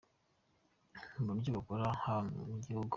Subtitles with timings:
[1.25, 2.29] mu byo bakora haba
[2.63, 2.89] gihugu.